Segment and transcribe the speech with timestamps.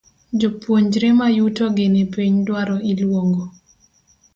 [0.39, 3.43] Jopuonjre mayuto gi ni piny dwaro iluongo